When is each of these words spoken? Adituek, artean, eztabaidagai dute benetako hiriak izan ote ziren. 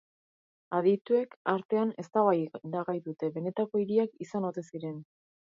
Adituek, 0.77 1.35
artean, 1.53 1.91
eztabaidagai 2.05 2.97
dute 3.09 3.31
benetako 3.37 3.83
hiriak 3.83 4.19
izan 4.27 4.51
ote 4.53 4.67
ziren. 4.73 4.99